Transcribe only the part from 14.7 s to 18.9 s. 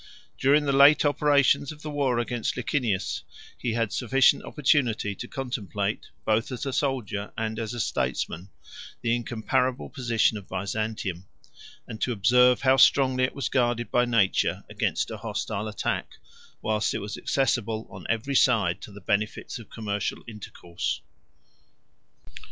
against a hostile attack, whilst it was accessible on every side